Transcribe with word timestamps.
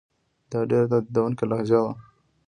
دا 0.51 0.59
ډېره 0.69 0.85
تهدیدوونکې 0.91 1.45
لهجه 1.49 1.79
وه. 1.83 1.91